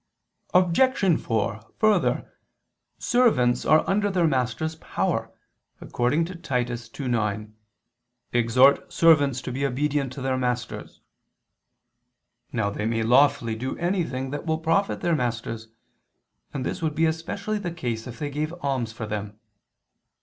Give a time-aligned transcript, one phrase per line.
[0.55, 1.21] Obj.
[1.21, 2.33] 4: Further,
[2.97, 5.31] servants are under their master's power,
[5.79, 7.53] according to Titus 2:9:
[8.33, 11.01] "Exhort servants to be obedient to their masters."
[12.51, 15.67] Now they may lawfully do anything that will profit their masters:
[16.51, 19.37] and this would be especially the case if they gave alms for them.